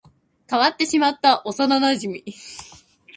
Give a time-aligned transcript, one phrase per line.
[0.49, 2.23] 変わってしまった幼馴染